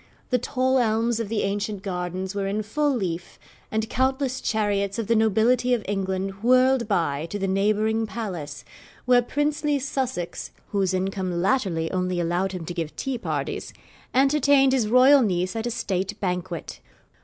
[0.31, 3.37] The tall elms of the ancient gardens were in full leaf,
[3.69, 8.65] and countless chariots of the nobility of England whirled by to the neighbouring palace,
[9.05, 13.73] where princely Sussex (whose income latterly only allowed him to give tea parties)
[14.11, 16.79] entertained his royal niece at a state banquet.